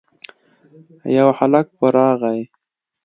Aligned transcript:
يو 1.17 1.27
هلک 1.39 1.67
په 1.77 1.85
راغی. 1.95 2.41